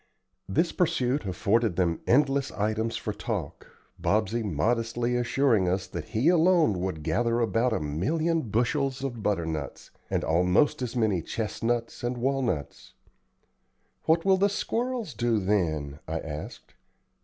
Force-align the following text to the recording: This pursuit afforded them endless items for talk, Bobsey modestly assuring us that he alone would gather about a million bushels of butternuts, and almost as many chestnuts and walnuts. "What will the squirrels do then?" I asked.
This 0.49 0.71
pursuit 0.71 1.27
afforded 1.27 1.75
them 1.75 1.99
endless 2.07 2.51
items 2.53 2.97
for 2.97 3.13
talk, 3.13 3.67
Bobsey 4.01 4.41
modestly 4.43 5.15
assuring 5.15 5.67
us 5.69 5.85
that 5.85 6.05
he 6.05 6.27
alone 6.27 6.81
would 6.81 7.03
gather 7.03 7.39
about 7.39 7.71
a 7.71 7.79
million 7.79 8.41
bushels 8.49 9.03
of 9.03 9.21
butternuts, 9.21 9.91
and 10.09 10.23
almost 10.23 10.81
as 10.81 10.95
many 10.95 11.21
chestnuts 11.21 12.03
and 12.03 12.17
walnuts. 12.17 12.95
"What 14.05 14.25
will 14.25 14.37
the 14.37 14.49
squirrels 14.49 15.13
do 15.13 15.37
then?" 15.37 15.99
I 16.07 16.19
asked. 16.19 16.73